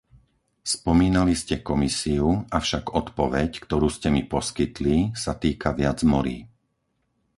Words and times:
Spomínali 0.73 1.33
ste 1.41 1.55
Komisiu, 1.69 2.25
avšak 2.59 2.83
odpoveď, 3.01 3.51
ktorú 3.65 3.85
ste 3.95 4.07
mi 4.15 4.21
poskytli 4.33 4.97
sa 5.23 5.33
týka 5.43 5.69
viac 5.81 5.99
morí. 6.11 6.37